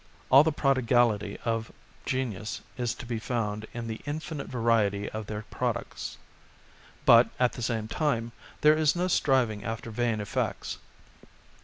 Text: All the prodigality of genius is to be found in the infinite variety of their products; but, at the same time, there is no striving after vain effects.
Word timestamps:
All 0.31 0.43
the 0.43 0.51
prodigality 0.51 1.37
of 1.45 1.71
genius 2.07 2.61
is 2.75 2.95
to 2.95 3.05
be 3.05 3.19
found 3.19 3.67
in 3.71 3.85
the 3.85 4.01
infinite 4.07 4.47
variety 4.47 5.07
of 5.11 5.27
their 5.27 5.43
products; 5.51 6.17
but, 7.05 7.29
at 7.39 7.53
the 7.53 7.61
same 7.61 7.87
time, 7.87 8.31
there 8.61 8.73
is 8.75 8.95
no 8.95 9.07
striving 9.07 9.63
after 9.63 9.91
vain 9.91 10.19
effects. 10.19 10.79